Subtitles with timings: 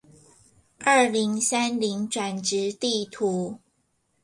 [0.79, 3.59] 二零三零轉職地圖